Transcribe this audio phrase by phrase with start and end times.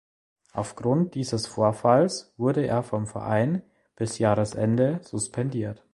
[0.53, 3.61] Aufgrund dieses Vorfalls wurde er vom Verein
[3.95, 5.85] bis Jahresende suspendiert.